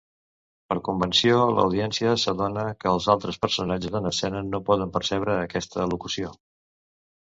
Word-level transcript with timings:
Per 0.71 0.77
convenció, 0.87 1.35
l'audiència 1.57 2.15
s'adona 2.23 2.65
que 2.81 2.91
els 2.95 3.11
altres 3.17 3.39
personatges 3.47 4.01
en 4.03 4.13
escena 4.15 4.45
no 4.51 4.65
poden 4.73 4.99
percebre 5.01 5.41
aquesta 5.49 5.89
elocució. 5.91 6.39